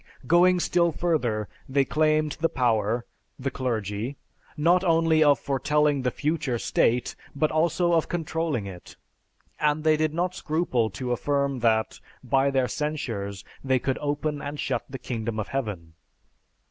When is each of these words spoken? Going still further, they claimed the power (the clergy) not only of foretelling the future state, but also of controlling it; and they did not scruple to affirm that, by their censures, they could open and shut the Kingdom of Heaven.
Going 0.25 0.59
still 0.59 0.91
further, 0.91 1.47
they 1.69 1.85
claimed 1.85 2.31
the 2.39 2.49
power 2.49 3.05
(the 3.37 3.51
clergy) 3.51 4.17
not 4.57 4.83
only 4.83 5.23
of 5.23 5.37
foretelling 5.37 6.01
the 6.01 6.09
future 6.09 6.57
state, 6.57 7.15
but 7.35 7.51
also 7.51 7.93
of 7.93 8.09
controlling 8.09 8.65
it; 8.65 8.95
and 9.59 9.83
they 9.83 9.97
did 9.97 10.15
not 10.15 10.33
scruple 10.33 10.89
to 10.89 11.11
affirm 11.11 11.59
that, 11.59 11.99
by 12.23 12.49
their 12.49 12.67
censures, 12.67 13.45
they 13.63 13.77
could 13.77 13.99
open 14.01 14.41
and 14.41 14.59
shut 14.59 14.83
the 14.89 14.97
Kingdom 14.97 15.39
of 15.39 15.49
Heaven. 15.49 15.93